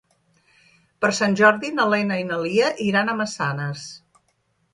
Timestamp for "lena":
1.91-2.17